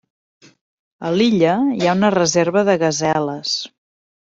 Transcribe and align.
A 1.09 1.11
l'illa 1.17 1.51
hi 1.81 1.91
ha 1.91 1.95
una 1.99 2.11
reserva 2.17 2.65
de 2.71 2.79
gaseles. 2.87 3.55